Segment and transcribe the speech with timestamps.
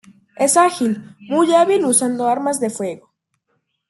[0.35, 3.13] Es ágil, muy hábil usando armas de fuego.